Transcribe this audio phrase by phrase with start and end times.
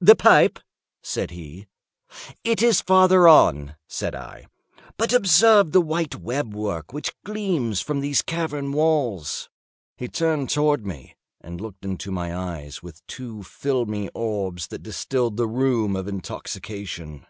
[0.00, 0.60] "The pipe,"
[1.02, 1.66] said he.
[2.44, 4.46] "It is farther on," said I;
[4.96, 9.50] "but observe the white web work which gleams from these cavern walls."
[9.96, 15.36] He turned towards me, and looked into my eyes with two filmy orbs that distilled
[15.38, 17.26] the rheum of intoxication.